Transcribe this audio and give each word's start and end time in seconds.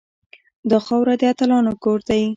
دا 0.69 0.77
خاوره 0.85 1.13
د 1.19 1.21
اتلانو 1.31 1.73
کور 1.83 1.99
دی 2.07 2.23